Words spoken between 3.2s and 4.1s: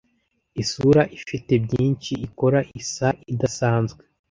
idasanzwe.